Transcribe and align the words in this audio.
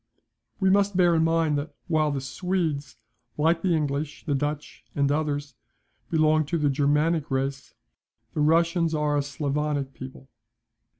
We 0.59 0.71
must 0.71 0.97
bear 0.97 1.13
in 1.13 1.23
mind, 1.23 1.59
that 1.59 1.75
while 1.87 2.09
the 2.09 2.21
Swedes, 2.21 2.97
like 3.37 3.61
the 3.61 3.75
English, 3.75 4.25
the 4.25 4.33
Dutch, 4.33 4.83
and 4.95 5.11
others, 5.11 5.53
belong 6.09 6.43
to 6.47 6.57
the 6.57 6.71
Germanic 6.71 7.29
race, 7.29 7.75
the 8.33 8.41
Russians 8.41 8.95
are 8.95 9.15
a 9.15 9.21
Sclavonic 9.21 9.93
people. 9.93 10.27